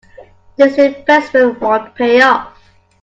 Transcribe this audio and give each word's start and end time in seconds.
This 0.55 0.79
investment 0.79 1.61
won't 1.61 1.93
pay 1.93 2.21
off. 2.23 2.57